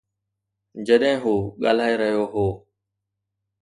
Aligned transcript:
جڏهن 0.87 1.15
هو 1.23 1.35
ڳالهائي 1.63 1.95
رهيو 2.01 2.23
هو. 2.33 2.47